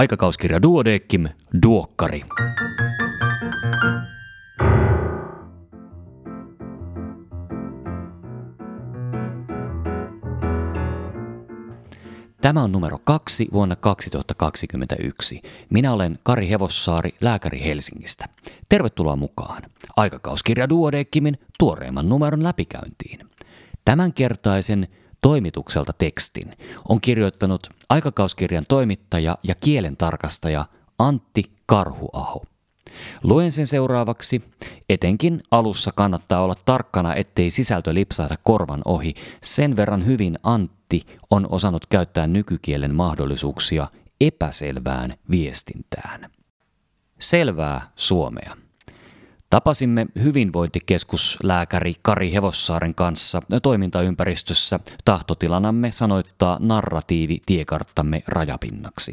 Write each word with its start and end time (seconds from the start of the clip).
Aikakauskirja 0.00 0.62
Duodeckim, 0.62 1.28
Duokkari. 1.62 2.22
Tämä 12.40 12.62
on 12.62 12.72
numero 12.72 12.98
kaksi 13.04 13.48
vuonna 13.52 13.76
2021. 13.76 15.42
Minä 15.70 15.92
olen 15.92 16.18
Kari 16.22 16.48
Hevossaari, 16.48 17.14
lääkäri 17.20 17.64
Helsingistä. 17.64 18.26
Tervetuloa 18.68 19.16
mukaan 19.16 19.62
aikakauskirja 19.96 20.68
Duodeckimin 20.68 21.38
tuoreimman 21.58 22.08
numeron 22.08 22.42
läpikäyntiin. 22.42 23.18
Tämänkertaisen 23.84 24.88
toimitukselta 25.20 25.92
tekstin 25.92 26.52
on 26.88 27.00
kirjoittanut 27.00 27.66
aikakauskirjan 27.88 28.64
toimittaja 28.68 29.38
ja 29.42 29.54
kielentarkastaja 29.54 30.64
Antti 30.98 31.42
Karhuaho. 31.66 32.42
Luen 33.22 33.52
sen 33.52 33.66
seuraavaksi. 33.66 34.42
Etenkin 34.88 35.42
alussa 35.50 35.90
kannattaa 35.94 36.42
olla 36.42 36.54
tarkkana, 36.64 37.14
ettei 37.14 37.50
sisältö 37.50 37.94
lipsahda 37.94 38.36
korvan 38.42 38.82
ohi. 38.84 39.14
Sen 39.42 39.76
verran 39.76 40.06
hyvin 40.06 40.38
Antti 40.42 41.02
on 41.30 41.46
osannut 41.50 41.86
käyttää 41.86 42.26
nykykielen 42.26 42.94
mahdollisuuksia 42.94 43.88
epäselvään 44.20 45.14
viestintään. 45.30 46.30
Selvää 47.18 47.90
suomea. 47.96 48.56
Tapasimme 49.50 50.06
hyvinvointikeskuslääkäri 50.22 51.94
Kari 52.02 52.32
Hevossaaren 52.32 52.94
kanssa 52.94 53.40
toimintaympäristössä 53.62 54.80
tahtotilanamme 55.04 55.92
sanoittaa 55.92 56.56
narratiivi 56.60 57.38
tiekarttamme 57.46 58.22
rajapinnaksi. 58.26 59.12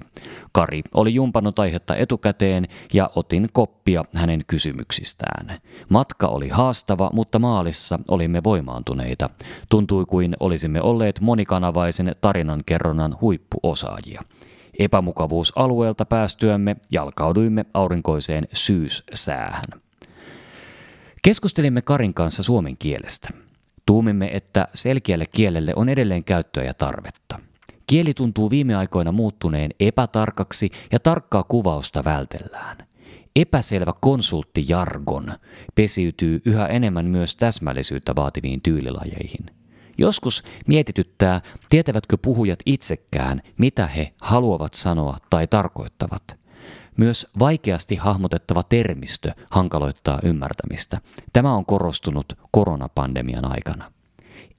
Kari 0.51 0.81
oli 0.93 1.13
jumpannut 1.13 1.59
aihetta 1.59 1.95
etukäteen 1.95 2.67
ja 2.93 3.09
otin 3.15 3.49
koppia 3.53 4.03
hänen 4.15 4.43
kysymyksistään. 4.47 5.59
Matka 5.89 6.27
oli 6.27 6.49
haastava, 6.49 7.09
mutta 7.13 7.39
maalissa 7.39 7.99
olimme 8.07 8.43
voimaantuneita. 8.43 9.29
Tuntui 9.69 10.05
kuin 10.05 10.35
olisimme 10.39 10.81
olleet 10.81 11.19
monikanavaisen 11.21 12.15
tarinankerronnan 12.21 13.17
huippuosaajia. 13.21 14.21
Epämukavuusalueelta 14.79 16.05
päästyämme 16.05 16.75
jalkauduimme 16.91 17.65
aurinkoiseen 17.73 18.47
syyssäähän. 18.53 19.86
Keskustelimme 21.21 21.81
Karin 21.81 22.13
kanssa 22.13 22.43
suomen 22.43 22.77
kielestä. 22.77 23.29
Tuumimme, 23.85 24.29
että 24.33 24.67
selkeälle 24.73 25.25
kielelle 25.25 25.73
on 25.75 25.89
edelleen 25.89 26.23
käyttöä 26.23 26.63
ja 26.63 26.73
tarvetta. 26.73 27.39
Kieli 27.87 28.13
tuntuu 28.13 28.49
viime 28.49 28.75
aikoina 28.75 29.11
muuttuneen 29.11 29.71
epätarkaksi 29.79 30.69
ja 30.91 30.99
tarkkaa 30.99 31.43
kuvausta 31.43 32.03
vältellään. 32.03 32.77
Epäselvä 33.35 33.93
konsulttijargon 34.01 35.31
pesiytyy 35.75 36.41
yhä 36.45 36.67
enemmän 36.67 37.05
myös 37.05 37.35
täsmällisyyttä 37.35 38.15
vaativiin 38.15 38.61
tyylilajeihin. 38.61 39.45
Joskus 39.97 40.43
mietityttää, 40.67 41.41
tietävätkö 41.69 42.17
puhujat 42.21 42.59
itsekään, 42.65 43.41
mitä 43.57 43.87
he 43.87 44.13
haluavat 44.21 44.73
sanoa 44.73 45.17
tai 45.29 45.47
tarkoittavat– 45.47 46.23
myös 46.97 47.27
vaikeasti 47.39 47.95
hahmotettava 47.95 48.63
termistö 48.63 49.31
hankaloittaa 49.49 50.19
ymmärtämistä. 50.23 50.97
Tämä 51.33 51.53
on 51.53 51.65
korostunut 51.65 52.25
koronapandemian 52.51 53.45
aikana. 53.45 53.91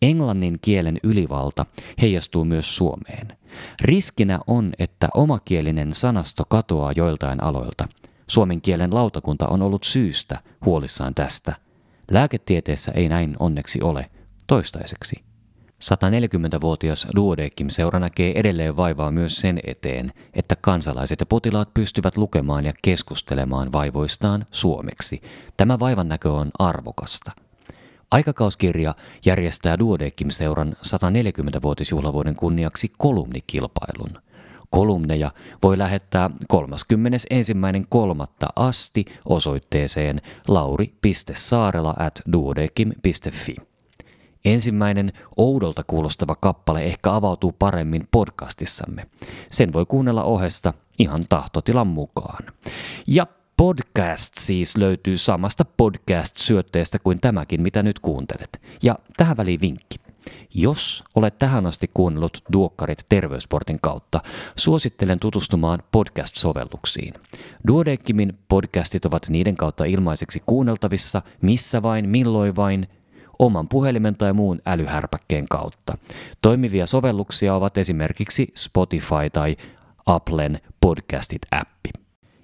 Englannin 0.02 0.58
kielen 0.62 0.98
ylivalta 1.02 1.66
heijastuu 2.02 2.44
myös 2.44 2.76
Suomeen. 2.76 3.38
Riskinä 3.82 4.38
on, 4.46 4.72
että 4.78 5.08
omakielinen 5.14 5.94
sanasto 5.94 6.44
katoaa 6.48 6.92
joiltain 6.96 7.42
aloilta. 7.42 7.88
Suomen 8.26 8.60
kielen 8.60 8.94
lautakunta 8.94 9.48
on 9.48 9.62
ollut 9.62 9.84
syystä 9.84 10.38
huolissaan 10.64 11.14
tästä. 11.14 11.54
Lääketieteessä 12.10 12.92
ei 12.92 13.08
näin 13.08 13.36
onneksi 13.38 13.82
ole, 13.82 14.06
toistaiseksi. 14.46 15.27
140-vuotias 15.84 17.06
Duodeckim-seura 17.16 17.98
näkee 17.98 18.38
edelleen 18.38 18.76
vaivaa 18.76 19.10
myös 19.10 19.36
sen 19.36 19.60
eteen, 19.66 20.12
että 20.34 20.56
kansalaiset 20.56 21.20
ja 21.20 21.26
potilaat 21.26 21.74
pystyvät 21.74 22.16
lukemaan 22.16 22.64
ja 22.64 22.72
keskustelemaan 22.82 23.72
vaivoistaan 23.72 24.46
suomeksi. 24.50 25.22
Tämä 25.56 25.78
vaivan 25.78 26.08
näkö 26.08 26.32
on 26.32 26.50
arvokasta. 26.58 27.32
Aikakauskirja 28.10 28.94
järjestää 29.24 29.78
Duodeckim-seuran 29.78 30.76
140-vuotisjuhlavuoden 30.86 32.34
kunniaksi 32.34 32.92
kolumnikilpailun. 32.98 34.10
Kolumneja 34.70 35.30
voi 35.62 35.78
lähettää 35.78 36.30
31.3. 36.52 36.56
asti 38.56 39.04
osoitteeseen 39.24 40.22
lauri.saarela 40.48 41.94
at 41.98 42.22
duodeckim.fi. 42.32 43.67
Ensimmäinen 44.44 45.12
oudolta 45.36 45.84
kuulostava 45.86 46.34
kappale 46.34 46.84
ehkä 46.84 47.12
avautuu 47.12 47.52
paremmin 47.52 48.08
podcastissamme. 48.10 49.06
Sen 49.50 49.72
voi 49.72 49.86
kuunnella 49.86 50.22
ohesta 50.22 50.74
ihan 50.98 51.26
tahtotilan 51.28 51.86
mukaan. 51.86 52.44
Ja 53.06 53.26
podcast 53.56 54.34
siis 54.38 54.76
löytyy 54.76 55.16
samasta 55.16 55.64
podcast-syötteestä 55.64 56.98
kuin 56.98 57.20
tämäkin, 57.20 57.62
mitä 57.62 57.82
nyt 57.82 57.98
kuuntelet. 58.00 58.60
Ja 58.82 58.98
tähän 59.16 59.36
väliin 59.36 59.60
vinkki. 59.60 59.96
Jos 60.54 61.04
olet 61.14 61.38
tähän 61.38 61.66
asti 61.66 61.90
kuunnellut 61.94 62.38
Duokkarit 62.52 62.98
Terveysportin 63.08 63.78
kautta, 63.80 64.20
suosittelen 64.56 65.18
tutustumaan 65.18 65.82
podcast-sovelluksiin. 65.92 67.14
Duodeckimin 67.68 68.38
podcastit 68.48 69.04
ovat 69.04 69.28
niiden 69.28 69.56
kautta 69.56 69.84
ilmaiseksi 69.84 70.42
kuunneltavissa 70.46 71.22
missä 71.42 71.82
vain, 71.82 72.08
milloin 72.08 72.56
vain, 72.56 72.88
oman 73.38 73.68
puhelimen 73.68 74.16
tai 74.16 74.32
muun 74.32 74.60
älyhärpäkkeen 74.66 75.48
kautta. 75.50 75.98
Toimivia 76.42 76.86
sovelluksia 76.86 77.54
ovat 77.54 77.78
esimerkiksi 77.78 78.52
Spotify 78.56 79.30
tai 79.32 79.56
Applen 80.06 80.60
Podcastit-appi. 80.80 81.90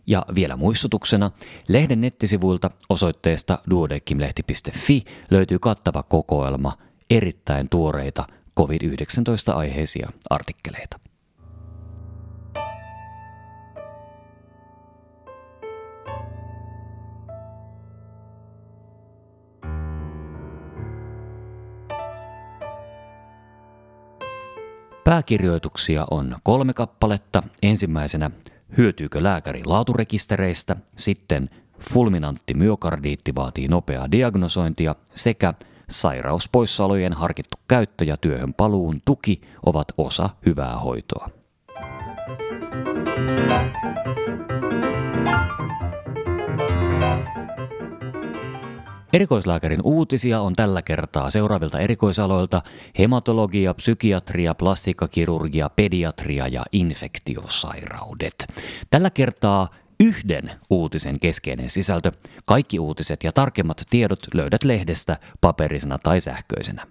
Ja 0.07 0.27
vielä 0.35 0.57
muistutuksena, 0.57 1.31
lehden 1.69 2.01
nettisivuilta 2.01 2.71
osoitteesta 2.89 3.59
duodekimlehti.fi 3.71 5.05
löytyy 5.31 5.59
kattava 5.59 6.03
kokoelma 6.03 6.73
erittäin 7.11 7.69
tuoreita 7.69 8.27
COVID-19-aiheisia 8.59 10.09
artikkeleita. 10.31 11.01
Pääkirjoituksia 25.05 26.07
on 26.11 26.37
kolme 26.43 26.75
kappaletta. 26.75 27.43
Ensimmäisenä 27.63 28.31
hyötyykö 28.77 29.23
lääkäri 29.23 29.63
laaturekistereistä, 29.65 30.77
sitten 30.97 31.51
fulminantti 31.79 32.55
myokardiitti 32.55 33.35
vaatii 33.35 33.69
nopeaa 33.69 34.11
diagnosointia 34.11 34.95
sekä 35.15 35.55
sairauspoissaolojen 35.91 37.13
harkittu 37.13 37.57
käyttö 37.69 38.05
ja 38.05 38.17
työhön 38.17 38.55
paluun 38.55 39.01
tuki 39.05 39.41
ovat 39.67 39.89
osa 39.99 40.29
hyvää 40.47 40.79
hoitoa. 40.79 41.29
Erikoislääkärin 49.15 49.81
uutisia 49.85 50.41
on 50.41 50.57
tällä 50.57 50.83
kertaa 50.83 51.31
seuraavilta 51.31 51.81
erikoisaloilta 51.81 52.63
hematologia, 52.99 53.75
psykiatria, 53.75 54.55
plastikkakirurgia, 54.55 55.71
pediatria 55.77 56.49
ja 56.49 56.65
infektiosairaudet. 56.73 58.35
Tällä 58.91 59.11
kertaa 59.11 59.69
yhden 60.01 60.51
uutisen 60.71 61.21
keskeinen 61.21 61.71
sisältö. 61.71 62.13
Kaikki 62.45 62.79
uutiset 62.79 63.25
ja 63.25 63.33
tarkemmat 63.33 63.83
tiedot 63.91 64.27
löydät 64.35 64.65
lehdestä 64.65 65.17
paperisena 65.41 65.99
tai 65.99 66.21
sähköisenä. 66.21 66.87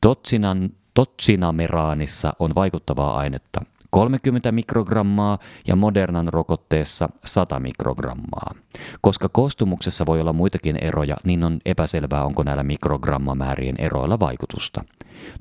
Totsinan, 0.00 0.70
totsinameraanissa 0.94 2.32
on 2.38 2.54
vaikuttavaa 2.54 3.16
ainetta 3.16 3.60
30 3.94 4.52
mikrogrammaa 4.52 5.38
ja 5.66 5.76
Modernan 5.76 6.28
rokotteessa 6.28 7.08
100 7.24 7.60
mikrogrammaa. 7.60 8.54
Koska 9.00 9.28
koostumuksessa 9.28 10.06
voi 10.06 10.20
olla 10.20 10.32
muitakin 10.32 10.76
eroja, 10.80 11.16
niin 11.24 11.44
on 11.44 11.58
epäselvää, 11.64 12.24
onko 12.24 12.42
näillä 12.42 12.62
mikrogrammamäärien 12.62 13.74
eroilla 13.78 14.20
vaikutusta. 14.20 14.82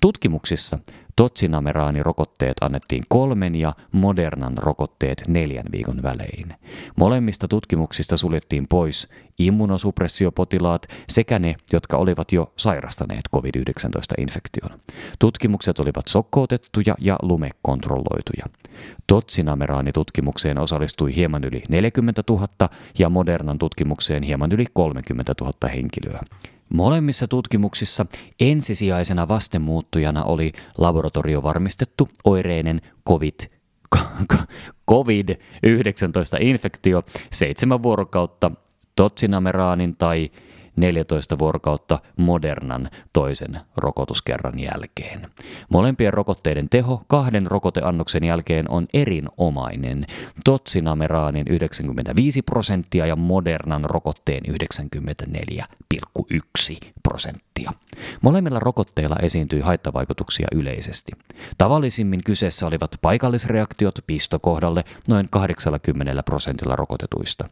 Tutkimuksissa 0.01 0.77
Totsinameraani-rokotteet 1.15 2.53
annettiin 2.61 3.03
kolmen 3.07 3.55
ja 3.55 3.73
Modernan 3.91 4.57
rokotteet 4.57 5.23
neljän 5.27 5.65
viikon 5.71 6.03
välein. 6.03 6.53
Molemmista 6.95 7.47
tutkimuksista 7.47 8.17
suljettiin 8.17 8.67
pois 8.69 9.09
immunosupressiopotilaat 9.39 10.87
sekä 11.09 11.39
ne, 11.39 11.55
jotka 11.73 11.97
olivat 11.97 12.31
jo 12.31 12.53
sairastaneet 12.57 13.23
COVID-19-infektion. 13.35 14.79
Tutkimukset 15.19 15.79
olivat 15.79 16.07
sokkoutettuja 16.07 16.95
ja 16.99 17.15
lumekontrolloituja. 17.21 18.45
Totsinameraani-tutkimukseen 19.07 20.57
osallistui 20.57 21.15
hieman 21.15 21.43
yli 21.43 21.63
40 21.69 22.23
000 22.29 22.47
ja 22.99 23.09
Modernan 23.09 23.57
tutkimukseen 23.57 24.23
hieman 24.23 24.51
yli 24.51 24.65
30 24.73 25.33
000 25.41 25.69
henkilöä. 25.69 26.19
Molemmissa 26.73 27.27
tutkimuksissa 27.27 28.05
ensisijaisena 28.39 29.27
vastenmuuttujana 29.27 30.23
oli 30.23 30.51
laboratoriovarmistettu 30.77 32.07
oireinen 32.23 32.81
COVID 33.09 33.39
COVID-19-infektio 34.89 37.03
seitsemän 37.31 37.83
vuorokautta 37.83 38.51
totsinameraanin 38.95 39.95
tai 39.95 40.31
14 40.75 41.39
vuorokautta 41.39 41.99
Modernan 42.17 42.89
toisen 43.13 43.59
rokotuskerran 43.77 44.59
jälkeen. 44.59 45.29
Molempien 45.69 46.13
rokotteiden 46.13 46.69
teho 46.69 47.03
kahden 47.07 47.47
rokoteannoksen 47.47 48.23
jälkeen 48.23 48.69
on 48.69 48.87
erinomainen. 48.93 50.05
Totsinameraanin 50.43 51.47
95 51.47 52.41
prosenttia 52.41 53.05
ja 53.05 53.15
Modernan 53.15 53.85
rokotteen 53.85 54.43
94,1 54.45 56.79
prosenttia. 57.03 57.71
Molemmilla 58.23 58.59
rokotteilla 58.59 59.15
esiintyi 59.21 59.59
haittavaikutuksia 59.59 60.47
yleisesti. 60.51 61.11
Tavallisimmin 61.57 62.23
kyseessä 62.23 62.67
olivat 62.67 62.95
paikallisreaktiot 63.01 63.99
pistokohdalle 64.07 64.83
noin 65.07 65.27
80 65.29 66.23
prosentilla 66.23 66.75
rokotetuista. 66.75 67.45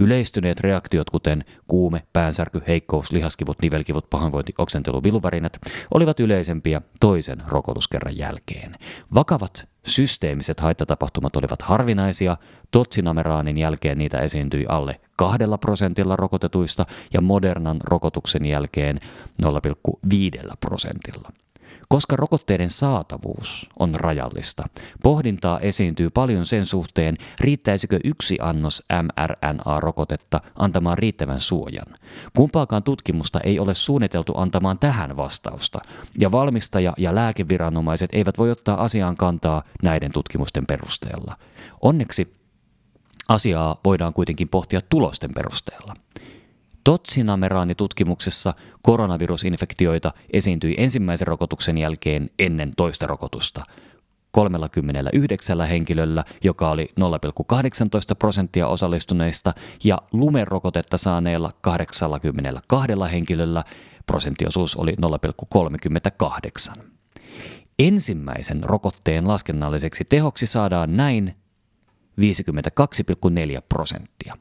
Yleistyneet 0.00 0.60
reaktiot 0.60 1.10
kuten 1.10 1.44
kuume, 1.68 2.02
päänsärky, 2.12 2.62
heikkous, 2.68 3.12
lihaskivut, 3.12 3.62
nivelkivut, 3.62 4.10
pahoinvointi, 4.10 4.54
oksentelu, 4.58 5.02
viluvärinät 5.02 5.58
olivat 5.94 6.20
yleisempiä 6.20 6.82
toisen 7.00 7.42
rokotuskerran 7.48 8.16
jälkeen. 8.16 8.74
Vakavat 9.14 9.71
systeemiset 9.86 10.60
haitatapahtumat 10.60 11.36
olivat 11.36 11.62
harvinaisia, 11.62 12.36
totsinameraanin 12.70 13.58
jälkeen 13.58 13.98
niitä 13.98 14.20
esiintyi 14.20 14.66
alle 14.68 15.00
kahdella 15.16 15.58
prosentilla 15.58 16.16
rokotetuista 16.16 16.86
ja 17.12 17.20
modernan 17.20 17.80
rokotuksen 17.84 18.44
jälkeen 18.46 19.00
0,5 19.42 20.52
prosentilla. 20.60 21.28
Koska 21.92 22.16
rokotteiden 22.16 22.70
saatavuus 22.70 23.70
on 23.78 23.94
rajallista, 23.94 24.64
pohdintaa 25.02 25.60
esiintyy 25.60 26.10
paljon 26.10 26.46
sen 26.46 26.66
suhteen, 26.66 27.16
riittäisikö 27.40 27.98
yksi 28.04 28.38
annos 28.40 28.82
mRNA-rokotetta 29.02 30.40
antamaan 30.56 30.98
riittävän 30.98 31.40
suojan. 31.40 31.86
Kumpaakaan 32.36 32.82
tutkimusta 32.82 33.40
ei 33.40 33.58
ole 33.58 33.74
suunniteltu 33.74 34.32
antamaan 34.36 34.78
tähän 34.78 35.16
vastausta, 35.16 35.80
ja 36.20 36.32
valmistaja 36.32 36.92
ja 36.96 37.14
lääkeviranomaiset 37.14 38.10
eivät 38.12 38.38
voi 38.38 38.50
ottaa 38.50 38.82
asiaan 38.82 39.16
kantaa 39.16 39.62
näiden 39.82 40.12
tutkimusten 40.12 40.66
perusteella. 40.66 41.36
Onneksi 41.82 42.32
asiaa 43.28 43.76
voidaan 43.84 44.12
kuitenkin 44.12 44.48
pohtia 44.48 44.80
tulosten 44.88 45.30
perusteella. 45.34 45.94
Totsinameraani-tutkimuksessa 46.84 48.54
koronavirusinfektioita 48.82 50.12
esiintyi 50.32 50.74
ensimmäisen 50.78 51.26
rokotuksen 51.26 51.78
jälkeen 51.78 52.30
ennen 52.38 52.72
toista 52.76 53.06
rokotusta 53.06 53.64
39 54.32 55.60
henkilöllä, 55.60 56.24
joka 56.44 56.70
oli 56.70 56.92
0,18 57.00 58.16
prosenttia 58.18 58.68
osallistuneista, 58.68 59.54
ja 59.84 59.98
lumerokotetta 60.12 60.96
saaneella 60.98 61.52
82 61.60 62.92
henkilöllä 63.12 63.64
prosenttiosuus 64.06 64.76
oli 64.76 64.94
0,38. 66.76 66.82
Ensimmäisen 67.78 68.64
rokotteen 68.64 69.28
laskennalliseksi 69.28 70.04
tehoksi 70.04 70.46
saadaan 70.46 70.96
näin 70.96 71.36
52,4 72.20 73.62
prosenttia. 73.68 74.36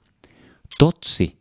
Totsi 0.80 1.41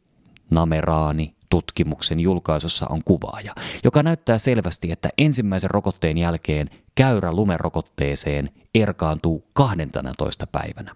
Nameraani 0.51 1.35
tutkimuksen 1.51 2.21
julkaisussa 2.21 2.87
on 2.91 3.01
kuvaaja, 3.05 3.55
joka 3.85 4.03
näyttää 4.03 4.39
selvästi, 4.39 4.93
että 4.93 5.09
ensimmäisen 5.19 5.71
rokotteen 5.71 6.19
jälkeen 6.19 6.67
käyrä 6.95 7.33
lumerokotteeseen 7.33 8.51
erkaantuu 8.75 9.45
12 9.53 10.47
päivänä. 10.47 10.95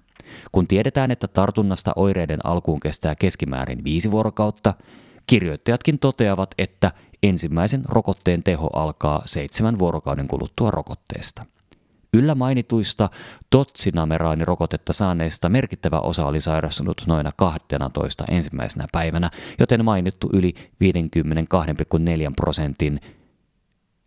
Kun 0.53 0.67
tiedetään, 0.67 1.11
että 1.11 1.29
tartunnasta 1.29 1.93
oireiden 1.97 2.47
alkuun 2.47 2.81
kestää 2.81 3.15
keskimäärin 3.15 3.85
viisi 3.85 4.11
vuorokautta, 4.11 4.75
kirjoittajatkin 5.27 5.99
toteavat, 5.99 6.55
että 6.59 6.93
ensimmäisen 7.23 7.83
rokotteen 7.89 8.43
teho 8.43 8.71
alkaa 8.73 9.23
seitsemän 9.25 9.79
vuorokauden 9.79 10.29
kuluttua 10.29 10.71
rokotteesta. 10.71 11.45
Yllä 12.15 12.35
mainituista 12.35 13.11
totsinameraanirokotetta 13.51 14.93
saaneista 14.93 15.49
merkittävä 15.49 16.01
osa 16.01 16.27
oli 16.27 16.41
sairastunut 16.41 17.03
noina 17.07 17.31
12 17.37 18.25
ensimmäisenä 18.31 18.87
päivänä, 18.93 19.31
joten 19.59 19.85
mainittu 19.85 20.31
yli 20.33 20.55
52,4 20.57 22.33
prosentin 22.37 23.01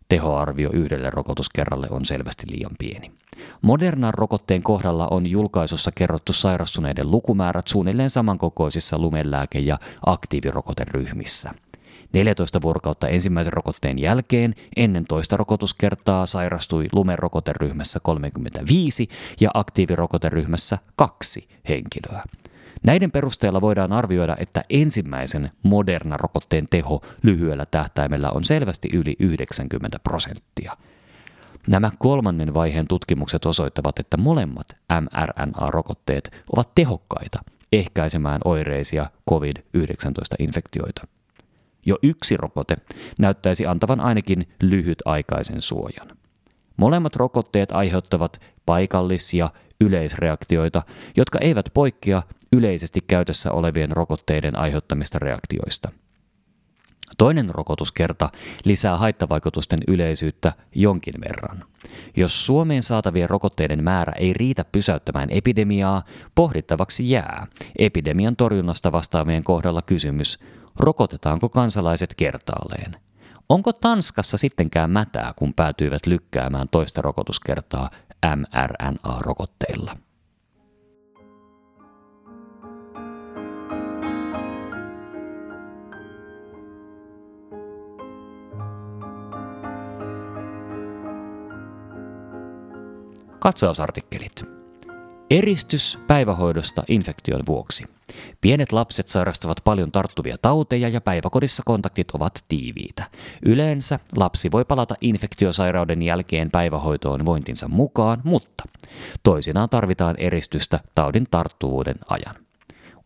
tehoarvio 0.08 0.70
yhdelle 0.72 1.10
rokotuskerralle 1.10 1.86
on 1.90 2.06
selvästi 2.06 2.42
liian 2.50 2.70
pieni. 2.78 3.12
Modernan 3.62 4.14
rokotteen 4.14 4.62
kohdalla 4.62 5.08
on 5.10 5.26
julkaisussa 5.26 5.90
kerrottu 5.94 6.32
sairastuneiden 6.32 7.10
lukumäärät 7.10 7.66
suunnilleen 7.66 8.10
samankokoisissa 8.10 8.98
lumelääke- 8.98 9.58
ja 9.58 9.78
aktiivirokoteryhmissä– 10.06 11.54
14 12.12 12.62
vuorokautta 12.62 13.08
ensimmäisen 13.08 13.52
rokotteen 13.52 13.98
jälkeen 13.98 14.54
ennen 14.76 15.04
toista 15.04 15.36
rokotuskertaa 15.36 16.26
sairastui 16.26 16.86
lumerokoteryhmässä 16.92 18.00
35 18.02 19.08
ja 19.40 19.50
aktiivirokoteryhmässä 19.54 20.78
kaksi 20.96 21.48
henkilöä. 21.68 22.22
Näiden 22.82 23.10
perusteella 23.10 23.60
voidaan 23.60 23.92
arvioida, 23.92 24.36
että 24.38 24.64
ensimmäisen 24.70 25.50
moderna 25.62 26.16
rokotteen 26.16 26.66
teho 26.70 27.00
lyhyellä 27.22 27.64
tähtäimellä 27.70 28.30
on 28.30 28.44
selvästi 28.44 28.88
yli 28.92 29.16
90 29.18 29.98
prosenttia. 29.98 30.76
Nämä 31.68 31.90
kolmannen 31.98 32.54
vaiheen 32.54 32.88
tutkimukset 32.88 33.46
osoittavat, 33.46 33.98
että 33.98 34.16
molemmat 34.16 34.66
mRNA-rokotteet 35.00 36.30
ovat 36.56 36.74
tehokkaita 36.74 37.42
ehkäisemään 37.72 38.40
oireisia 38.44 39.10
COVID-19-infektioita. 39.30 41.17
Jo 41.86 41.98
yksi 42.02 42.36
rokote 42.36 42.76
näyttäisi 43.18 43.66
antavan 43.66 44.00
ainakin 44.00 44.48
lyhytaikaisen 44.62 45.62
suojan. 45.62 46.08
Molemmat 46.76 47.16
rokotteet 47.16 47.72
aiheuttavat 47.72 48.40
paikallisia 48.66 49.50
yleisreaktioita, 49.80 50.82
jotka 51.16 51.38
eivät 51.38 51.68
poikkea 51.74 52.22
yleisesti 52.52 53.00
käytössä 53.06 53.52
olevien 53.52 53.90
rokotteiden 53.92 54.58
aiheuttamista 54.58 55.18
reaktioista. 55.18 55.88
Toinen 57.18 57.50
rokotuskerta 57.50 58.30
lisää 58.64 58.96
haittavaikutusten 58.96 59.80
yleisyyttä 59.88 60.52
jonkin 60.74 61.14
verran. 61.28 61.64
Jos 62.16 62.46
Suomeen 62.46 62.82
saatavien 62.82 63.30
rokotteiden 63.30 63.84
määrä 63.84 64.12
ei 64.12 64.32
riitä 64.32 64.64
pysäyttämään 64.64 65.30
epidemiaa, 65.30 66.02
pohdittavaksi 66.34 67.10
jää 67.10 67.46
epidemian 67.78 68.36
torjunnasta 68.36 68.92
vastaavien 68.92 69.44
kohdalla 69.44 69.82
kysymys, 69.82 70.38
Rokotetaanko 70.78 71.48
kansalaiset 71.48 72.14
kertaalleen? 72.14 72.96
Onko 73.48 73.72
Tanskassa 73.72 74.38
sittenkään 74.38 74.90
mätää, 74.90 75.32
kun 75.36 75.54
päätyivät 75.54 76.06
lykkäämään 76.06 76.68
toista 76.68 77.02
rokotuskertaa 77.02 77.90
mRNA-rokotteilla? 78.36 79.96
Katsausartikkelit. 93.38 94.57
Eristys 95.30 95.98
päivähoidosta 96.06 96.84
infektion 96.88 97.42
vuoksi. 97.46 97.84
Pienet 98.40 98.72
lapset 98.72 99.08
sairastavat 99.08 99.60
paljon 99.64 99.92
tarttuvia 99.92 100.36
tauteja 100.42 100.88
ja 100.88 101.00
päiväkodissa 101.00 101.62
kontaktit 101.66 102.10
ovat 102.10 102.44
tiiviitä. 102.48 103.04
Yleensä 103.42 103.98
lapsi 104.16 104.50
voi 104.50 104.64
palata 104.64 104.94
infektiosairauden 105.00 106.02
jälkeen 106.02 106.50
päivähoitoon 106.50 107.26
vointinsa 107.26 107.68
mukaan, 107.68 108.20
mutta 108.24 108.64
toisinaan 109.22 109.68
tarvitaan 109.68 110.14
eristystä 110.18 110.80
taudin 110.94 111.26
tarttuvuuden 111.30 111.96
ajan. 112.08 112.34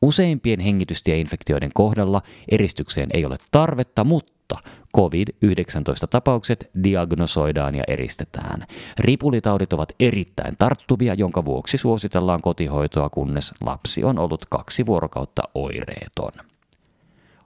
Useimpien 0.02 0.60
hengitystieinfektioiden 0.60 1.70
kohdalla 1.74 2.22
eristykseen 2.50 3.08
ei 3.14 3.24
ole 3.24 3.36
tarvetta, 3.50 4.04
mutta 4.04 4.58
COVID-19-tapaukset 4.96 6.70
diagnosoidaan 6.84 7.74
ja 7.74 7.84
eristetään. 7.88 8.66
Ripulitaudit 8.98 9.72
ovat 9.72 9.92
erittäin 10.00 10.54
tarttuvia, 10.58 11.14
jonka 11.14 11.44
vuoksi 11.44 11.78
suositellaan 11.78 12.42
kotihoitoa, 12.42 13.10
kunnes 13.10 13.54
lapsi 13.60 14.04
on 14.04 14.18
ollut 14.18 14.46
kaksi 14.50 14.86
vuorokautta 14.86 15.42
oireeton. 15.54 16.32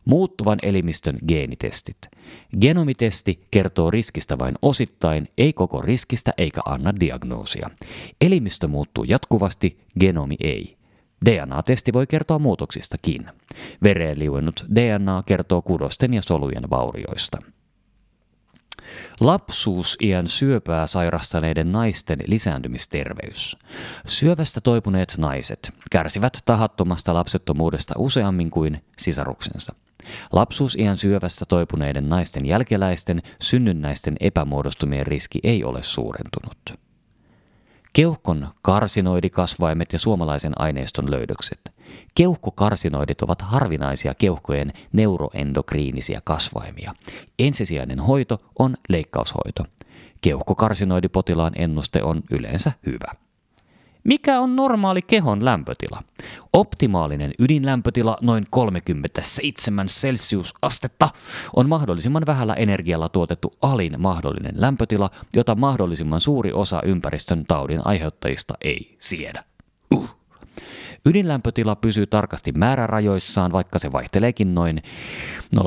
Muuttuvan 0.05 0.59
elimistön 0.62 1.19
geenitestit. 1.29 1.99
Genomitesti 2.61 3.47
kertoo 3.50 3.91
riskistä 3.91 4.38
vain 4.38 4.55
osittain, 4.62 5.29
ei 5.38 5.53
koko 5.53 5.83
riskistä 5.83 6.33
eikä 6.38 6.61
anna 6.65 7.00
diagnoosia. 7.00 7.71
Elimistö 8.21 8.69
muuttuu 8.69 9.05
jatkuvasti, 9.05 9.79
genomi 10.00 10.37
ei. 10.41 10.75
DNA-testi 11.26 11.92
voi 11.92 12.06
kertoa 12.06 12.38
muutoksistakin. 12.38 13.30
Vereen 13.83 14.18
liuennut 14.18 14.64
DNA 14.75 15.23
kertoo 15.26 15.62
kudosten 15.62 16.14
ja 16.14 16.23
solujen 16.23 16.71
vaurioista. 16.71 17.38
Lapsuusiän 19.21 20.28
syöpää 20.28 20.87
sairastaneiden 20.87 21.73
naisten 21.73 22.18
lisääntymisterveys. 22.26 23.56
Syövästä 24.06 24.61
toipuneet 24.61 25.14
naiset 25.18 25.71
kärsivät 25.90 26.38
tahattomasta 26.45 27.14
lapsettomuudesta 27.14 27.95
useammin 27.99 28.50
kuin 28.50 28.85
sisaruksensa. 28.99 29.75
Lapsuusiän 30.33 30.99
syövästä 30.99 31.45
toipuneiden 31.49 32.09
naisten 32.09 32.47
jälkeläisten 32.47 33.23
synnynnäisten 33.40 34.16
epämuodostumien 34.21 35.06
riski 35.06 35.40
ei 35.42 35.64
ole 35.64 35.83
suurentunut. 35.83 36.86
Keuhkon 37.97 38.49
karsinoidikasvaimet 38.62 39.93
ja 39.93 39.99
suomalaisen 39.99 40.61
aineiston 40.61 41.11
löydökset. 41.11 41.61
Keuhkokarsinoidit 42.15 43.23
ovat 43.23 43.43
harvinaisia 43.43 44.15
keuhkojen 44.15 44.73
neuroendokriinisia 44.93 46.21
kasvaimia. 46.25 46.95
Ensisijainen 47.38 48.00
hoito 48.00 48.41
on 48.59 48.76
leikkaushoito. 48.88 49.65
Keuhkokarsinoidipotilaan 50.21 51.53
ennuste 51.57 52.03
on 52.03 52.23
yleensä 52.31 52.73
hyvä. 52.87 53.25
Mikä 54.06 54.40
on 54.40 54.56
normaali 54.56 55.02
kehon 55.02 55.44
lämpötila? 55.44 56.02
Optimaalinen 56.52 57.32
ydinlämpötila 57.38 58.18
noin 58.20 58.46
37 58.50 59.86
celsiusastetta 59.86 61.08
on 61.56 61.68
mahdollisimman 61.68 62.26
vähällä 62.26 62.54
energialla 62.54 63.08
tuotettu 63.08 63.52
alin 63.62 63.94
mahdollinen 63.98 64.54
lämpötila, 64.56 65.10
jota 65.34 65.54
mahdollisimman 65.54 66.20
suuri 66.20 66.52
osa 66.52 66.82
ympäristön 66.84 67.44
taudin 67.44 67.86
aiheuttajista 67.86 68.54
ei 68.60 68.96
siedä. 68.98 69.44
Uh. 69.94 70.25
Ydinlämpötila 71.06 71.76
pysyy 71.76 72.06
tarkasti 72.06 72.52
määrärajoissaan, 72.52 73.52
vaikka 73.52 73.78
se 73.78 73.92
vaihteleekin 73.92 74.54
noin 74.54 74.82
0,5-1 75.56 75.62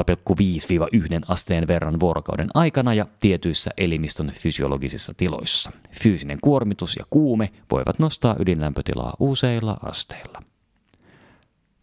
asteen 1.28 1.68
verran 1.68 2.00
vuorokauden 2.00 2.50
aikana 2.54 2.94
ja 2.94 3.06
tietyissä 3.20 3.72
elimistön 3.78 4.32
fysiologisissa 4.32 5.14
tiloissa. 5.18 5.72
Fyysinen 5.92 6.38
kuormitus 6.42 6.96
ja 6.96 7.06
kuume 7.10 7.52
voivat 7.72 8.00
nostaa 8.00 8.36
ydinlämpötilaa 8.40 9.14
useilla 9.20 9.78
asteilla. 9.84 10.40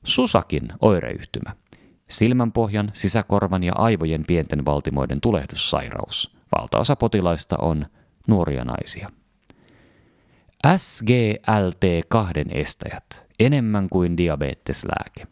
Susakin 0.04 0.68
oireyhtymä. 0.80 1.54
Silmänpohjan, 2.10 2.90
sisäkorvan 2.94 3.62
ja 3.62 3.72
aivojen 3.76 4.24
pienten 4.26 4.64
valtimoiden 4.64 5.20
tulehdussairaus. 5.20 6.36
Valtaosa 6.58 6.96
potilaista 6.96 7.56
on 7.58 7.86
nuoria 8.26 8.64
naisia. 8.64 9.08
SGLT2 10.66 12.58
estäjät, 12.58 13.25
enemmän 13.40 13.88
kuin 13.88 14.16
diabeteslääke. 14.16 15.26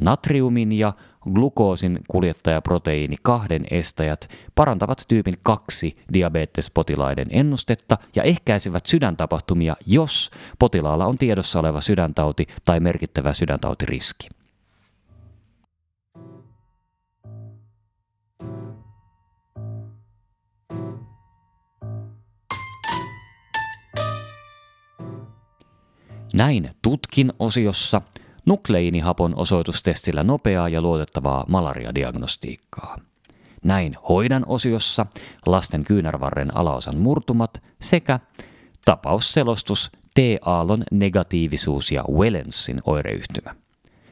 Natriumin 0.00 0.72
ja 0.72 0.92
glukoosin 1.32 1.98
kuljettajaproteiini 2.08 3.16
kahden 3.22 3.62
estäjät 3.70 4.28
parantavat 4.54 5.04
tyypin 5.08 5.34
2 5.42 5.96
diabetespotilaiden 6.12 7.26
ennustetta 7.30 7.98
ja 8.14 8.22
ehkäisevät 8.22 8.86
sydäntapahtumia, 8.86 9.76
jos 9.86 10.30
potilaalla 10.58 11.06
on 11.06 11.18
tiedossa 11.18 11.60
oleva 11.60 11.80
sydäntauti 11.80 12.46
tai 12.64 12.80
merkittävä 12.80 13.32
sydäntautiriski. 13.32 14.28
Näin 26.34 26.70
tutkin 26.82 27.32
osiossa 27.38 28.02
nukleiinihapon 28.46 29.34
osoitustestillä 29.36 30.24
nopeaa 30.24 30.68
ja 30.68 30.82
luotettavaa 30.82 31.44
malariadiagnostiikkaa. 31.48 32.98
Näin 33.64 33.96
hoidan 34.08 34.44
osiossa 34.46 35.06
lasten 35.46 35.84
kyynärvarren 35.84 36.56
alaosan 36.56 36.96
murtumat 36.96 37.62
sekä 37.82 38.20
tapausselostus 38.84 39.90
T-aallon 40.14 40.84
negatiivisuus 40.90 41.92
ja 41.92 42.04
Wellenssin 42.12 42.80
oireyhtymä. 42.84 43.54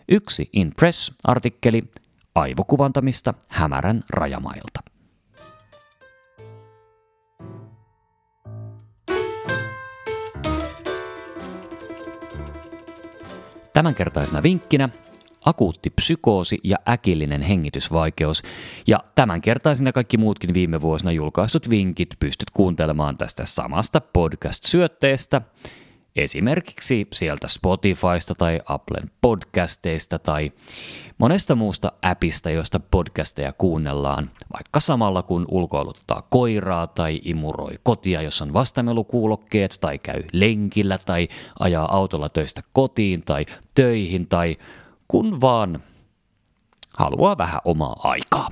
Yksi 0.09 0.49
In 0.52 0.73
Press-artikkeli 0.76 1.83
aivokuvantamista 2.35 3.35
hämärän 3.49 4.02
rajamailta. 4.11 4.92
Tämänkertaisena 13.73 14.43
vinkkinä 14.43 14.88
akuutti 15.45 15.91
psykoosi 15.91 16.59
ja 16.64 16.76
äkillinen 16.88 17.43
hengitysvaikeus. 17.43 18.43
Ja 18.87 19.00
tämänkertaisina 19.14 19.93
kaikki 19.93 20.17
muutkin 20.17 20.55
viime 20.55 20.81
vuosina 20.81 21.12
julkaistut 21.12 21.71
vinkit 21.71 22.09
pystyt 22.21 22.50
kuuntelemaan 22.50 23.19
tästä 23.19 23.45
samasta 23.47 24.00
podcast-syötteestä– 24.00 25.41
Esimerkiksi 26.16 27.07
sieltä 27.12 27.49
Spotifysta 27.49 28.35
tai 28.38 28.61
Applen 28.66 29.11
podcasteista 29.21 30.19
tai 30.19 30.50
monesta 31.19 31.54
muusta 31.54 31.92
appista, 32.02 32.50
josta 32.50 32.81
podcasteja 32.81 33.52
kuunnellaan, 33.52 34.31
vaikka 34.52 34.81
samalla 34.81 35.23
kun 35.23 35.47
ulkoiluttaa 35.50 36.26
koiraa 36.31 36.87
tai 36.87 37.21
imuroi 37.25 37.75
kotia, 37.83 38.23
jos 38.23 38.42
on 38.42 38.52
vastamelukuulokkeet 38.52 39.78
tai 39.81 39.99
käy 39.99 40.23
lenkillä 40.33 40.99
tai 40.99 41.28
ajaa 41.61 41.97
autolla 41.97 42.28
töistä 42.28 42.62
kotiin 42.73 43.23
tai 43.25 43.47
töihin 43.75 44.26
tai 44.26 44.57
kun 45.09 45.40
vaan 45.40 45.83
haluaa 46.99 47.38
vähän 47.38 47.61
omaa 47.64 47.97
aikaa. 48.02 48.49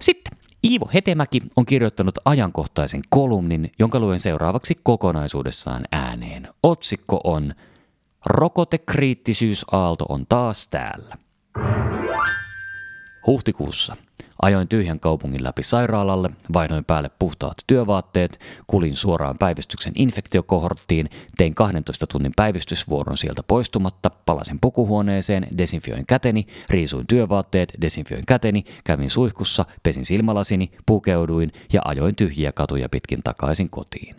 Sitten 0.00 0.17
Iivo 0.64 0.90
Hetemäki 0.94 1.40
on 1.56 1.66
kirjoittanut 1.66 2.14
ajankohtaisen 2.24 3.02
kolumnin, 3.08 3.72
jonka 3.78 4.00
luen 4.00 4.20
seuraavaksi 4.20 4.80
kokonaisuudessaan 4.82 5.84
ääneen. 5.92 6.48
Otsikko 6.62 7.20
on 7.24 7.54
Rokotekriittisyysaalto 8.26 10.06
on 10.08 10.26
taas 10.28 10.68
täällä. 10.68 11.14
Huhtikuussa 13.28 13.96
Ajoin 14.42 14.68
tyhjän 14.68 15.00
kaupungin 15.00 15.44
läpi 15.44 15.62
sairaalalle, 15.62 16.30
vaihdoin 16.52 16.84
päälle 16.84 17.10
puhtaat 17.18 17.56
työvaatteet, 17.66 18.40
kulin 18.66 18.96
suoraan 18.96 19.38
päivystyksen 19.38 19.92
infektiokohorttiin, 19.96 21.10
tein 21.36 21.54
12 21.54 22.06
tunnin 22.06 22.32
päivystysvuoron 22.36 23.18
sieltä 23.18 23.42
poistumatta, 23.42 24.10
palasin 24.26 24.58
pukuhuoneeseen, 24.60 25.48
desinfioin 25.58 26.06
käteni, 26.06 26.46
riisuin 26.70 27.06
työvaatteet, 27.06 27.72
desinfioin 27.80 28.26
käteni, 28.26 28.64
kävin 28.84 29.10
suihkussa, 29.10 29.64
pesin 29.82 30.06
silmälasini, 30.06 30.70
pukeuduin 30.86 31.52
ja 31.72 31.82
ajoin 31.84 32.16
tyhjiä 32.16 32.52
katuja 32.52 32.88
pitkin 32.88 33.20
takaisin 33.24 33.70
kotiin. 33.70 34.16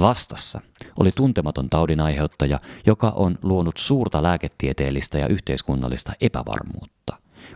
Vastassa 0.00 0.60
oli 1.00 1.12
tuntematon 1.12 1.70
taudin 1.70 2.00
aiheuttaja, 2.00 2.60
joka 2.86 3.12
on 3.16 3.38
luonut 3.42 3.76
suurta 3.76 4.22
lääketieteellistä 4.22 5.18
ja 5.18 5.28
yhteiskunnallista 5.28 6.12
epävarmuutta. 6.20 6.99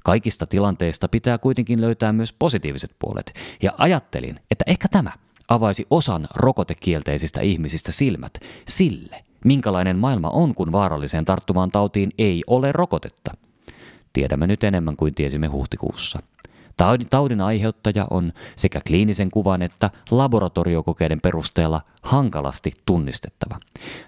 Kaikista 0.04 0.46
tilanteista 0.46 1.08
pitää 1.08 1.38
kuitenkin 1.38 1.80
löytää 1.80 2.12
myös 2.12 2.32
positiiviset 2.32 2.96
puolet, 2.98 3.34
ja 3.62 3.72
ajattelin, 3.78 4.40
että 4.50 4.64
ehkä 4.66 4.88
tämä 4.88 5.10
avaisi 5.48 5.86
osan 5.90 6.28
rokotekielteisistä 6.34 7.40
ihmisistä 7.40 7.92
silmät 7.92 8.38
sille, 8.68 9.24
minkälainen 9.44 9.98
maailma 9.98 10.30
on, 10.30 10.54
kun 10.54 10.72
vaaralliseen 10.72 11.24
tarttuvaan 11.24 11.70
tautiin 11.70 12.10
ei 12.18 12.42
ole 12.46 12.72
rokotetta. 12.72 13.30
Tiedämme 14.12 14.46
nyt 14.46 14.64
enemmän 14.64 14.96
kuin 14.96 15.14
tiesimme 15.14 15.46
huhtikuussa. 15.46 16.18
Taudin 17.10 17.40
aiheuttaja 17.40 18.06
on 18.10 18.32
sekä 18.56 18.80
kliinisen 18.86 19.30
kuvan 19.30 19.62
että 19.62 19.90
laboratoriokokeiden 20.10 21.20
perusteella 21.20 21.80
hankalasti 22.02 22.72
tunnistettava. 22.86 23.58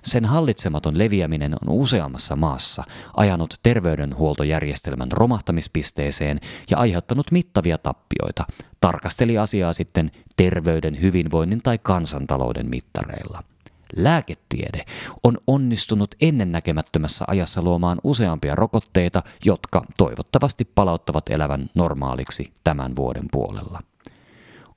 Sen 0.04 0.24
hallitsematon 0.24 0.98
leviäminen 0.98 1.54
on 1.54 1.68
useammassa 1.68 2.36
maassa 2.36 2.84
ajanut 3.16 3.54
terveydenhuoltojärjestelmän 3.62 5.12
romahtamispisteeseen 5.12 6.40
ja 6.70 6.78
aiheuttanut 6.78 7.30
mittavia 7.32 7.78
tappioita, 7.78 8.44
tarkasteli 8.80 9.38
asiaa 9.38 9.72
sitten 9.72 10.10
terveyden, 10.36 11.00
hyvinvoinnin 11.00 11.62
tai 11.62 11.78
kansantalouden 11.78 12.70
mittareilla– 12.70 13.42
Lääketiede 13.96 14.84
on 15.22 15.38
onnistunut 15.46 16.14
ennennäkemättömässä 16.20 17.24
ajassa 17.28 17.62
luomaan 17.62 17.98
useampia 18.04 18.54
rokotteita, 18.54 19.22
jotka 19.44 19.82
toivottavasti 19.96 20.64
palauttavat 20.64 21.28
elävän 21.28 21.70
normaaliksi 21.74 22.52
tämän 22.64 22.96
vuoden 22.96 23.24
puolella. 23.32 23.80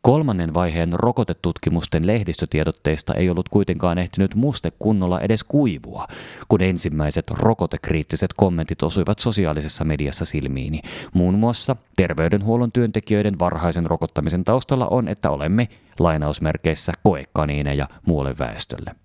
Kolmannen 0.02 0.54
vaiheen 0.54 0.94
rokotetutkimusten 0.94 2.08
lehdistötiedotteista 2.08 3.14
ei 3.14 3.30
ollut 3.30 3.50
kuitenkaan 3.50 3.98
ehtinyt 3.98 4.36
muste 4.36 4.72
kunnolla 4.80 5.20
edes 5.22 5.44
kuivua, 5.44 6.08
kun 6.48 6.62
ensimmäiset 6.62 7.32
rokotekriittiset 7.32 8.34
kommentit 8.34 8.84
osuivat 8.84 9.20
sosiaalisessa 9.20 9.86
mediassa 9.86 10.26
silmiini. 10.26 10.82
Muun 11.14 11.34
muassa 11.34 11.76
terveydenhuollon 11.96 12.72
työntekijöiden 12.72 13.40
varhaisen 13.40 13.86
rokottamisen 13.86 14.46
taustalla 14.46 14.88
on, 14.88 15.08
että 15.08 15.30
olemme 15.30 15.68
lainausmerkeissä 16.00 16.94
koekaniineja 17.04 17.88
muulle 18.06 18.36
väestölle. 18.40 18.96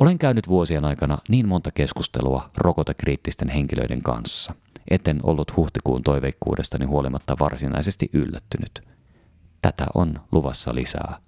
Olen 0.00 0.18
käynyt 0.18 0.48
vuosien 0.48 0.84
aikana 0.84 1.18
niin 1.28 1.48
monta 1.48 1.70
keskustelua 1.70 2.50
rokotekriittisten 2.56 3.48
henkilöiden 3.48 4.02
kanssa, 4.02 4.54
etten 4.90 5.20
ollut 5.22 5.56
huhtikuun 5.56 6.02
toiveikkuudestani 6.02 6.86
huolimatta 6.86 7.36
varsinaisesti 7.40 8.10
yllättynyt. 8.12 8.89
Tätä 9.62 9.86
on 9.94 10.20
luvassa 10.32 10.74
lisää. 10.74 11.18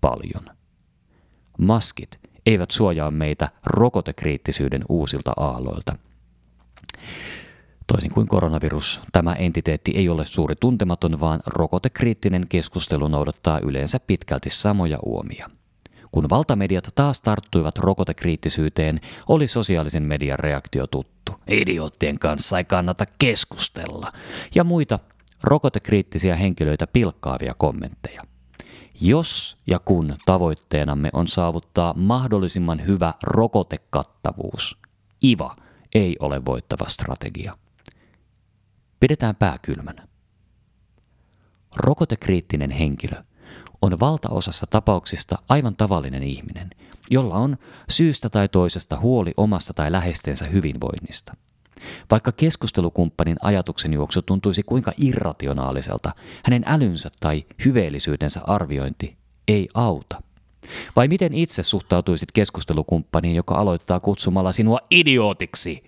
Paljon. 0.00 0.56
Maskit 1.58 2.20
eivät 2.46 2.70
suojaa 2.70 3.10
meitä 3.10 3.48
rokotekriittisyyden 3.66 4.82
uusilta 4.88 5.32
aalloilta. 5.36 5.96
Toisin 7.86 8.10
kuin 8.10 8.28
koronavirus, 8.28 9.00
tämä 9.12 9.32
entiteetti 9.32 9.92
ei 9.94 10.08
ole 10.08 10.24
suuri 10.24 10.54
tuntematon, 10.60 11.20
vaan 11.20 11.40
rokotekriittinen 11.46 12.48
keskustelu 12.48 13.08
noudattaa 13.08 13.58
yleensä 13.58 14.00
pitkälti 14.00 14.50
samoja 14.50 14.98
uomia– 15.02 15.50
kun 16.12 16.30
valtamediat 16.30 16.88
taas 16.94 17.20
tarttuivat 17.20 17.78
rokotekriittisyyteen, 17.78 19.00
oli 19.28 19.48
sosiaalisen 19.48 20.02
median 20.02 20.38
reaktio 20.38 20.86
tuttu. 20.86 21.32
Idioottien 21.48 22.18
kanssa 22.18 22.58
ei 22.58 22.64
kannata 22.64 23.04
keskustella. 23.18 24.12
Ja 24.54 24.64
muita 24.64 24.98
rokotekriittisiä 25.42 26.36
henkilöitä 26.36 26.86
pilkkaavia 26.86 27.54
kommentteja. 27.54 28.22
Jos 29.00 29.58
ja 29.66 29.78
kun 29.78 30.16
tavoitteenamme 30.26 31.10
on 31.12 31.28
saavuttaa 31.28 31.94
mahdollisimman 31.96 32.86
hyvä 32.86 33.14
rokotekattavuus, 33.22 34.78
IVA 35.22 35.56
ei 35.94 36.16
ole 36.20 36.44
voittava 36.44 36.88
strategia. 36.88 37.58
Pidetään 39.00 39.36
pää 39.36 39.58
kylmänä. 39.62 40.08
Rokotekriittinen 41.76 42.70
henkilö 42.70 43.22
on 43.82 44.00
valtaosassa 44.00 44.66
tapauksista 44.70 45.38
aivan 45.48 45.76
tavallinen 45.76 46.22
ihminen, 46.22 46.70
jolla 47.10 47.34
on 47.34 47.56
syystä 47.90 48.30
tai 48.30 48.48
toisesta 48.48 48.98
huoli 49.00 49.32
omasta 49.36 49.74
tai 49.74 49.92
läheistensä 49.92 50.44
hyvinvoinnista. 50.44 51.36
Vaikka 52.10 52.32
keskustelukumppanin 52.32 53.36
ajatuksen 53.42 53.92
juoksu 53.92 54.22
tuntuisi 54.22 54.62
kuinka 54.62 54.92
irrationaaliselta, 54.98 56.12
hänen 56.44 56.62
älynsä 56.66 57.10
tai 57.20 57.44
hyveellisyytensä 57.64 58.40
arviointi 58.46 59.16
ei 59.48 59.68
auta. 59.74 60.22
Vai 60.96 61.08
miten 61.08 61.34
itse 61.34 61.62
suhtautuisit 61.62 62.32
keskustelukumppaniin, 62.32 63.36
joka 63.36 63.54
aloittaa 63.54 64.00
kutsumalla 64.00 64.52
sinua 64.52 64.78
idiootiksi? 64.90 65.84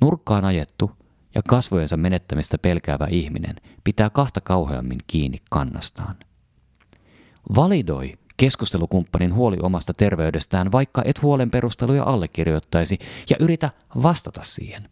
Nurkkaan 0.00 0.44
ajettu 0.44 0.90
ja 1.34 1.42
kasvojensa 1.48 1.96
menettämistä 1.96 2.58
pelkäävä 2.58 3.06
ihminen 3.10 3.56
pitää 3.84 4.10
kahta 4.10 4.40
kauheammin 4.40 4.98
kiinni 5.06 5.38
kannastaan. 5.50 6.14
Validoi 7.56 8.14
keskustelukumppanin 8.38 9.34
huoli 9.34 9.56
omasta 9.62 9.92
terveydestään, 9.94 10.72
vaikka 10.72 11.02
et 11.04 11.22
huolen 11.22 11.50
perusteluja 11.50 12.04
allekirjoittaisi, 12.04 12.98
ja 13.30 13.36
yritä 13.40 13.70
vastata 14.02 14.40
siihen. 14.42 14.88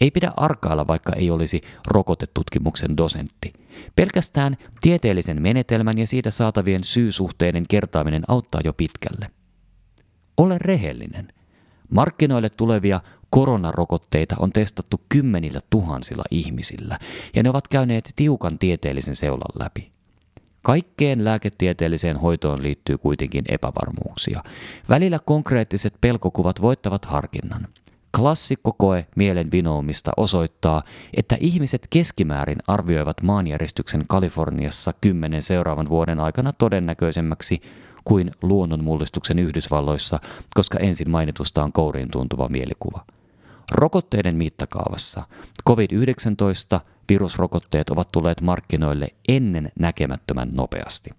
Ei 0.00 0.10
pidä 0.10 0.32
arkailla, 0.36 0.86
vaikka 0.86 1.12
ei 1.12 1.30
olisi 1.30 1.60
rokotetutkimuksen 1.86 2.96
dosentti. 2.96 3.52
Pelkästään 3.96 4.56
tieteellisen 4.80 5.42
menetelmän 5.42 5.98
ja 5.98 6.06
siitä 6.06 6.30
saatavien 6.30 6.84
syysuhteiden 6.84 7.64
kertaaminen 7.68 8.22
auttaa 8.28 8.60
jo 8.64 8.72
pitkälle. 8.72 9.26
Ole 10.36 10.58
rehellinen. 10.58 11.28
Markkinoille 11.90 12.50
tulevia 12.50 13.00
koronarokotteita 13.30 14.36
on 14.38 14.52
testattu 14.52 15.00
kymmenillä 15.08 15.60
tuhansilla 15.70 16.24
ihmisillä, 16.30 16.98
ja 17.34 17.42
ne 17.42 17.50
ovat 17.50 17.68
käyneet 17.68 18.12
tiukan 18.16 18.58
tieteellisen 18.58 19.16
seulan 19.16 19.64
läpi. 19.64 19.95
Kaikkeen 20.66 21.24
lääketieteelliseen 21.24 22.16
hoitoon 22.16 22.62
liittyy 22.62 22.98
kuitenkin 22.98 23.44
epävarmuuksia. 23.48 24.42
Välillä 24.88 25.18
konkreettiset 25.24 25.94
pelkokuvat 26.00 26.62
voittavat 26.62 27.04
harkinnan. 27.04 27.68
Klassikkokoe 28.16 29.06
mielen 29.16 29.50
vinoumista 29.50 30.12
osoittaa, 30.16 30.82
että 31.14 31.36
ihmiset 31.40 31.86
keskimäärin 31.90 32.58
arvioivat 32.66 33.22
maanjäristyksen 33.22 34.04
Kaliforniassa 34.08 34.92
kymmenen 35.00 35.42
seuraavan 35.42 35.88
vuoden 35.88 36.20
aikana 36.20 36.52
todennäköisemmäksi 36.52 37.62
kuin 38.04 38.30
luonnonmullistuksen 38.42 39.38
Yhdysvalloissa, 39.38 40.18
koska 40.54 40.78
ensin 40.78 41.10
mainitusta 41.10 41.64
on 41.64 41.72
kouriin 41.72 42.10
tuntuva 42.10 42.48
mielikuva. 42.48 43.04
Rokotteiden 43.72 44.36
mittakaavassa 44.36 45.22
COVID-19 45.68 46.80
virusrokotteet 47.08 47.90
ovat 47.90 48.08
tulleet 48.12 48.40
markkinoille 48.40 49.08
ennen 49.28 49.72
näkemättömän 49.78 50.48
nopeasti. 50.52 51.10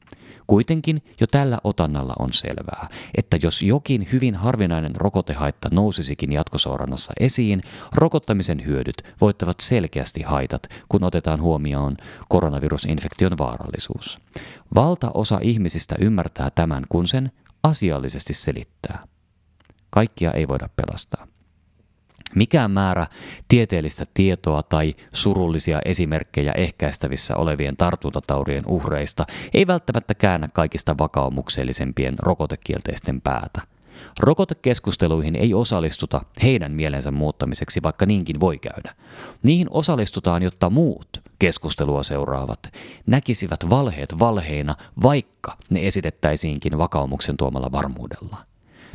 Kuitenkin 0.48 1.04
jo 1.22 1.28
tällä 1.28 1.58
otannalla 1.64 2.14
on 2.20 2.34
selvää, 2.34 2.90
että 3.18 3.38
jos 3.44 3.64
jokin 3.64 4.08
hyvin 4.12 4.36
harvinainen 4.36 4.96
rokotehaitta 4.96 5.70
nousisikin 5.72 6.32
jatkoseurannassa 6.32 7.14
esiin, 7.20 7.62
rokottamisen 7.94 8.66
hyödyt 8.66 9.04
voittavat 9.22 9.60
selkeästi 9.60 10.22
haitat, 10.22 10.68
kun 10.90 11.04
otetaan 11.04 11.42
huomioon 11.42 11.98
koronavirusinfektion 12.30 13.38
vaarallisuus. 13.38 14.20
Valtaosa 14.76 15.40
ihmisistä 15.42 15.96
ymmärtää 16.00 16.50
tämän, 16.50 16.84
kun 16.90 17.08
sen 17.08 17.32
asiallisesti 17.64 18.34
selittää. 18.34 19.04
Kaikkia 19.90 20.32
ei 20.32 20.48
voida 20.48 20.70
pelastaa. 20.76 21.28
Mikään 22.38 22.72
määrä 22.72 23.08
tieteellistä 23.48 24.06
tietoa 24.14 24.64
tai 24.64 24.96
surullisia 25.14 25.80
esimerkkejä 25.86 26.52
ehkäistävissä 26.52 27.36
olevien 27.36 27.78
tartuntataudien 27.78 28.64
uhreista 28.68 29.26
ei 29.54 29.68
välttämättä 29.68 30.16
käännä 30.16 30.48
kaikista 30.54 30.96
vakaumuksellisempien 30.98 32.16
rokotekielteisten 32.20 33.22
päätä. 33.22 33.62
Rokotekeskusteluihin 34.20 35.36
ei 35.36 35.54
osallistuta 35.54 36.22
heidän 36.44 36.72
mielensä 36.72 37.12
muuttamiseksi, 37.12 37.84
vaikka 37.84 38.06
niinkin 38.06 38.40
voi 38.40 38.58
käydä. 38.58 38.96
Niihin 39.44 39.68
osallistutaan, 39.70 40.44
jotta 40.44 40.70
muut 40.70 41.10
keskustelua 41.40 42.04
seuraavat 42.04 42.60
näkisivät 43.06 43.70
valheet 43.70 44.20
valheina, 44.20 44.76
vaikka 45.04 45.58
ne 45.70 45.88
esitettäisiinkin 45.88 46.78
vakaumuksen 46.78 47.38
tuomalla 47.38 47.72
varmuudella. 47.72 48.38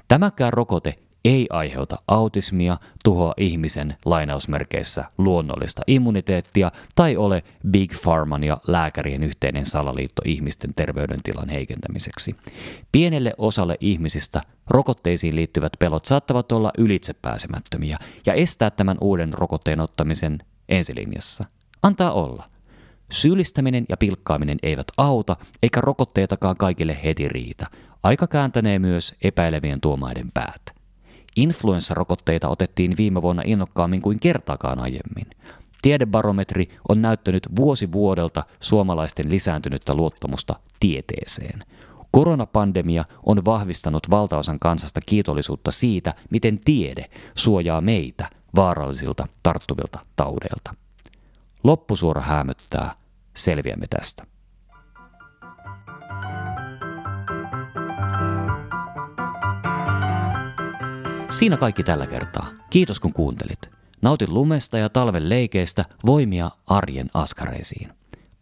Tämäkään 0.09 0.52
rokote 0.52 0.98
ei 1.24 1.46
aiheuta 1.50 1.98
autismia, 2.08 2.76
tuhoa 3.04 3.35
ihmisen 3.37 3.96
lainausmerkeissä 4.04 5.04
luonnollista 5.18 5.82
immuniteettia 5.87 6.72
tai 6.94 7.16
ole 7.16 7.44
Big 7.70 7.92
Pharman 8.02 8.44
ja 8.44 8.61
lääkärien 8.68 9.22
yhteinen 9.22 9.66
salaliitto 9.66 10.22
ihmisten 10.24 10.74
terveydentilan 10.74 11.48
heikentämiseksi. 11.48 12.35
Pienelle 12.92 13.35
osalle 13.38 13.76
ihmisistä 13.80 14.40
rokotteisiin 14.68 15.37
liittyvät 15.37 15.72
pelot 15.78 16.04
saattavat 16.04 16.52
olla 16.52 16.70
ylitsepääsemättömiä 16.78 17.98
ja 18.26 18.35
estää 18.35 18.70
tämän 18.70 18.96
uuden 19.00 19.32
rokotteen 19.32 19.80
ottamisen 19.80 20.38
ensilinjassa. 20.68 21.44
Antaa 21.82 22.12
olla. 22.12 22.44
Syyllistäminen 23.12 23.85
ja 23.88 23.96
pilkkaaminen 23.96 24.58
eivät 24.62 24.87
auta, 24.96 25.37
eikä 25.62 25.80
rokotteitakaan 25.80 26.56
kaikille 26.56 26.98
heti 27.04 27.28
riitä. 27.28 27.66
Aika 28.02 28.26
kääntänee 28.26 28.78
myös 28.78 29.14
epäilevien 29.22 29.80
tuomaiden 29.80 30.30
päät. 30.35 30.82
Influenssarokotteita 31.37 32.49
otettiin 32.49 32.97
viime 32.97 33.23
vuonna 33.23 33.42
innokkaammin 33.47 34.03
kuin 34.03 34.21
kertaakaan 34.21 34.79
aiemmin. 34.79 35.27
Tiedebarometri 35.83 36.68
on 36.88 37.03
näyttänyt 37.03 37.49
vuosi 37.57 37.92
vuodelta 37.92 38.45
suomalaisten 38.61 39.31
lisääntynyttä 39.31 39.95
luottamusta 39.95 40.55
tieteeseen. 40.81 41.61
Koronapandemia 42.11 43.05
on 43.27 43.45
vahvistanut 43.45 44.11
valtaosan 44.11 44.59
kansasta 44.59 45.01
kiitollisuutta 45.07 45.71
siitä, 45.71 46.14
miten 46.31 46.61
tiede 46.64 47.11
suojaa 47.35 47.81
meitä 47.81 48.31
vaarallisilta 48.55 49.27
tarttuvilta 49.42 49.99
taudeilta. 50.16 50.75
Loppusuora 51.64 52.23
hämöttää. 52.23 52.95
Selviämme 53.37 53.87
tästä. 53.87 54.32
Siinä 61.33 61.57
kaikki 61.57 61.83
tällä 61.83 62.07
kertaa. 62.07 62.47
Kiitos 62.71 63.01
kun 63.01 63.12
kuuntelit. 63.12 63.71
Nautin 64.03 64.35
lumesta 64.35 64.79
ja 64.79 64.88
talven 64.88 65.29
leikeistä 65.29 65.85
voimia 66.07 66.51
arjen 66.66 67.11
askareisiin. 67.14 67.88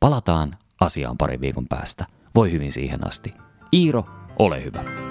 Palataan 0.00 0.56
asiaan 0.80 1.18
parin 1.18 1.40
viikon 1.40 1.66
päästä. 1.68 2.06
Voi 2.34 2.52
hyvin 2.52 2.72
siihen 2.72 3.06
asti. 3.06 3.30
Iiro, 3.72 4.04
ole 4.38 4.64
hyvä. 4.64 5.09